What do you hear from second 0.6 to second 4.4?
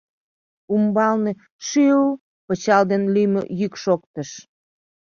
Умбалне— шӱл-л!— пычал ден лӱмӧ йӱк шоктыш.